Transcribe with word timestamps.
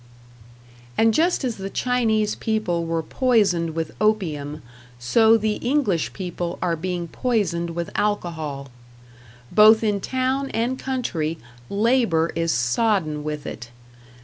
And 0.97 1.13
just 1.13 1.43
as 1.43 1.57
the 1.57 1.69
Chinese 1.69 2.33
people 2.33 2.85
were 2.87 3.03
poisoned 3.03 3.75
with 3.75 3.93
opium, 4.01 4.63
so 4.97 5.37
the 5.37 5.57
English 5.57 6.11
people 6.11 6.57
are 6.59 6.75
being 6.75 7.07
poisoned 7.07 7.69
with 7.75 7.91
alcohol. 7.93 8.69
Both 9.51 9.83
in 9.83 9.99
town 10.01 10.49
and 10.55 10.79
country, 10.79 11.37
labor 11.69 12.31
is 12.35 12.51
sodden 12.51 13.23
with 13.23 13.45
it. 13.45 13.69